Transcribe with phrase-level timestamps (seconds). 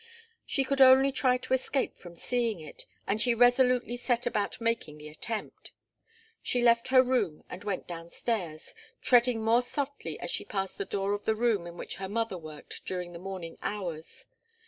[0.47, 4.97] She could only try to escape from seeing it, and she resolutely set about making
[4.97, 5.73] the attempt.
[6.41, 11.13] She left her room and went downstairs, treading more softly as she passed the door
[11.13, 14.25] of the room in which her mother worked during the morning hours.